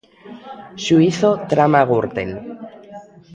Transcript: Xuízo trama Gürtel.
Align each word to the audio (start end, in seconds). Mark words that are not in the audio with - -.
Xuízo 0.83 1.29
trama 1.49 1.81
Gürtel. 1.91 2.31